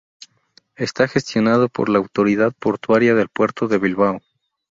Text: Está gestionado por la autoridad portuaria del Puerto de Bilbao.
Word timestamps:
Está 0.77 1.07
gestionado 1.07 1.69
por 1.69 1.87
la 1.87 1.99
autoridad 1.99 2.53
portuaria 2.57 3.13
del 3.13 3.29
Puerto 3.29 3.67
de 3.67 3.77
Bilbao. 3.77 4.19